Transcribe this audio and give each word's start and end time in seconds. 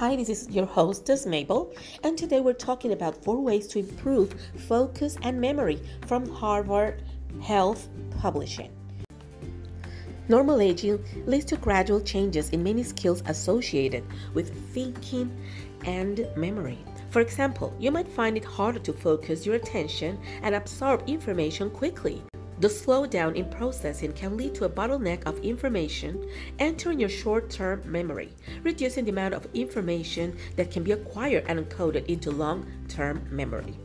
Hi, 0.00 0.16
this 0.16 0.30
is 0.30 0.48
your 0.48 0.64
hostess, 0.64 1.26
Mabel, 1.26 1.74
and 2.04 2.16
today 2.16 2.40
we're 2.40 2.54
talking 2.54 2.92
about 2.94 3.22
four 3.22 3.38
ways 3.38 3.68
to 3.68 3.80
improve 3.80 4.34
focus 4.66 5.18
and 5.20 5.38
memory 5.38 5.78
from 6.06 6.26
Harvard 6.26 7.02
Health 7.42 7.86
Publishing. 8.18 8.72
Normal 10.26 10.62
aging 10.62 11.04
leads 11.26 11.44
to 11.44 11.56
gradual 11.58 12.00
changes 12.00 12.48
in 12.48 12.62
many 12.62 12.82
skills 12.82 13.22
associated 13.26 14.02
with 14.32 14.72
thinking 14.72 15.30
and 15.84 16.26
memory. 16.34 16.78
For 17.10 17.20
example, 17.20 17.76
you 17.78 17.90
might 17.90 18.08
find 18.08 18.38
it 18.38 18.44
harder 18.46 18.78
to 18.78 18.94
focus 18.94 19.44
your 19.44 19.56
attention 19.56 20.18
and 20.42 20.54
absorb 20.54 21.06
information 21.10 21.68
quickly. 21.68 22.22
The 22.60 22.68
slowdown 22.68 23.36
in 23.36 23.48
processing 23.48 24.12
can 24.12 24.36
lead 24.36 24.54
to 24.56 24.66
a 24.66 24.68
bottleneck 24.68 25.24
of 25.24 25.38
information 25.38 26.28
entering 26.58 27.00
your 27.00 27.08
short 27.08 27.48
term 27.48 27.80
memory, 27.90 28.34
reducing 28.62 29.06
the 29.06 29.12
amount 29.12 29.32
of 29.32 29.48
information 29.54 30.36
that 30.56 30.70
can 30.70 30.82
be 30.82 30.92
acquired 30.92 31.44
and 31.48 31.58
encoded 31.58 32.04
into 32.04 32.30
long 32.30 32.66
term 32.86 33.26
memory. 33.30 33.78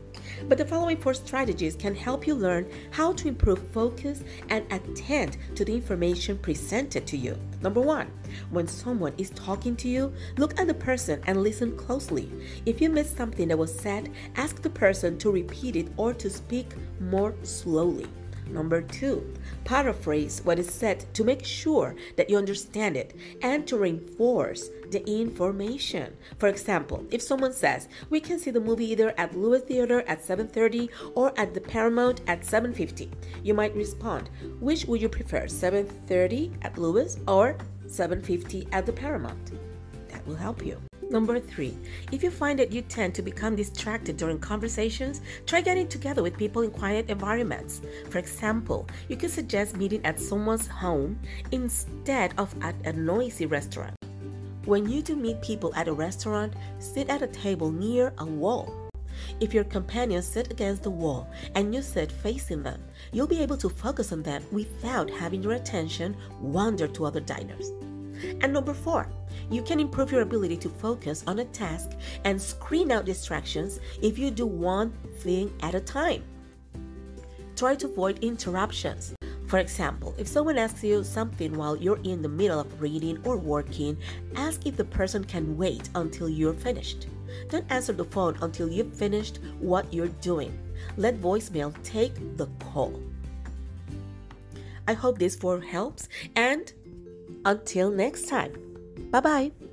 But 0.46 0.58
the 0.58 0.66
following 0.66 0.98
four 0.98 1.14
strategies 1.14 1.74
can 1.74 1.94
help 1.94 2.26
you 2.26 2.34
learn 2.34 2.70
how 2.90 3.14
to 3.14 3.28
improve 3.28 3.66
focus 3.68 4.22
and 4.50 4.70
attend 4.70 5.38
to 5.54 5.64
the 5.64 5.74
information 5.74 6.36
presented 6.36 7.06
to 7.06 7.16
you. 7.16 7.38
Number 7.62 7.80
one, 7.80 8.10
when 8.50 8.68
someone 8.68 9.14
is 9.16 9.30
talking 9.30 9.74
to 9.76 9.88
you, 9.88 10.12
look 10.36 10.60
at 10.60 10.66
the 10.66 10.74
person 10.74 11.22
and 11.26 11.42
listen 11.42 11.74
closely. 11.78 12.30
If 12.66 12.82
you 12.82 12.90
miss 12.90 13.10
something 13.10 13.48
that 13.48 13.56
was 13.56 13.74
said, 13.74 14.12
ask 14.34 14.60
the 14.60 14.68
person 14.68 15.16
to 15.20 15.30
repeat 15.30 15.76
it 15.76 15.88
or 15.96 16.12
to 16.12 16.28
speak 16.28 16.74
more 17.00 17.34
slowly. 17.42 18.06
Number 18.48 18.80
two, 18.80 19.34
paraphrase 19.64 20.40
what 20.44 20.58
is 20.58 20.72
said 20.72 21.04
to 21.14 21.24
make 21.24 21.44
sure 21.44 21.96
that 22.16 22.30
you 22.30 22.36
understand 22.36 22.96
it 22.96 23.14
and 23.42 23.66
to 23.66 23.76
reinforce 23.76 24.70
the 24.90 25.04
information. 25.08 26.16
For 26.38 26.48
example, 26.48 27.04
if 27.10 27.20
someone 27.20 27.52
says, 27.52 27.88
"We 28.08 28.20
can 28.20 28.38
see 28.38 28.52
the 28.52 28.60
movie 28.60 28.90
either 28.92 29.12
at 29.18 29.36
Lewis 29.36 29.62
Theater 29.62 30.02
at 30.06 30.24
7:30 30.24 30.88
or 31.14 31.32
at 31.36 31.54
the 31.54 31.60
Paramount 31.60 32.20
at 32.26 32.44
7:50," 32.44 33.10
you 33.42 33.52
might 33.52 33.74
respond, 33.74 34.30
"Which 34.60 34.84
would 34.86 35.02
you 35.02 35.08
prefer, 35.08 35.48
7:30 35.48 36.52
at 36.62 36.78
Lewis 36.78 37.18
or 37.26 37.56
7:50 37.86 38.68
at 38.70 38.86
the 38.86 38.92
Paramount?" 38.92 39.52
That 40.08 40.26
will 40.26 40.36
help 40.36 40.64
you. 40.64 40.80
Number 41.08 41.38
three, 41.38 41.76
if 42.10 42.24
you 42.24 42.30
find 42.32 42.58
that 42.58 42.72
you 42.72 42.82
tend 42.82 43.14
to 43.14 43.22
become 43.22 43.54
distracted 43.54 44.16
during 44.16 44.40
conversations, 44.40 45.20
try 45.46 45.60
getting 45.60 45.86
together 45.86 46.22
with 46.22 46.36
people 46.36 46.62
in 46.62 46.70
quiet 46.70 47.08
environments. 47.08 47.80
For 48.10 48.18
example, 48.18 48.88
you 49.08 49.16
could 49.16 49.30
suggest 49.30 49.76
meeting 49.76 50.04
at 50.04 50.18
someone's 50.18 50.66
home 50.66 51.18
instead 51.52 52.34
of 52.38 52.52
at 52.60 52.74
a 52.84 52.92
noisy 52.92 53.46
restaurant. 53.46 53.94
When 54.64 54.90
you 54.90 55.00
do 55.00 55.14
meet 55.14 55.40
people 55.42 55.72
at 55.76 55.86
a 55.86 55.92
restaurant, 55.92 56.54
sit 56.80 57.08
at 57.08 57.22
a 57.22 57.28
table 57.28 57.70
near 57.70 58.12
a 58.18 58.26
wall. 58.26 58.88
If 59.38 59.54
your 59.54 59.64
companions 59.64 60.26
sit 60.26 60.50
against 60.50 60.82
the 60.82 60.90
wall 60.90 61.30
and 61.54 61.72
you 61.72 61.82
sit 61.82 62.10
facing 62.10 62.64
them, 62.64 62.82
you'll 63.12 63.28
be 63.28 63.42
able 63.42 63.56
to 63.58 63.68
focus 63.68 64.10
on 64.10 64.24
them 64.24 64.42
without 64.50 65.08
having 65.08 65.40
your 65.40 65.52
attention 65.52 66.16
wander 66.40 66.88
to 66.88 67.04
other 67.04 67.20
diners. 67.20 67.70
And 68.40 68.52
number 68.52 68.74
four, 68.74 69.08
you 69.50 69.62
can 69.62 69.80
improve 69.80 70.10
your 70.10 70.22
ability 70.22 70.56
to 70.58 70.68
focus 70.68 71.22
on 71.26 71.38
a 71.38 71.44
task 71.46 71.92
and 72.24 72.40
screen 72.40 72.90
out 72.90 73.04
distractions 73.04 73.80
if 74.02 74.18
you 74.18 74.30
do 74.30 74.46
one 74.46 74.92
thing 75.18 75.52
at 75.62 75.74
a 75.74 75.80
time. 75.80 76.24
Try 77.54 77.74
to 77.76 77.86
avoid 77.86 78.22
interruptions. 78.22 79.14
For 79.46 79.58
example, 79.58 80.14
if 80.18 80.26
someone 80.26 80.58
asks 80.58 80.82
you 80.82 81.04
something 81.04 81.56
while 81.56 81.76
you're 81.76 82.02
in 82.02 82.20
the 82.20 82.28
middle 82.28 82.58
of 82.58 82.80
reading 82.80 83.18
or 83.24 83.36
working, 83.36 83.96
ask 84.34 84.66
if 84.66 84.76
the 84.76 84.84
person 84.84 85.22
can 85.22 85.56
wait 85.56 85.88
until 85.94 86.28
you're 86.28 86.52
finished. 86.52 87.06
Don't 87.48 87.70
answer 87.70 87.92
the 87.92 88.04
phone 88.04 88.36
until 88.42 88.68
you've 88.68 88.92
finished 88.92 89.38
what 89.60 89.92
you're 89.92 90.08
doing. 90.20 90.58
Let 90.96 91.18
voicemail 91.18 91.72
take 91.84 92.36
the 92.36 92.46
call. 92.58 93.00
I 94.88 94.94
hope 94.94 95.18
this 95.18 95.36
four 95.36 95.60
helps 95.60 96.08
and 96.34 96.72
until 97.44 97.90
next 97.90 98.28
time. 98.28 98.65
Bye 99.16 99.20
bye. 99.22 99.65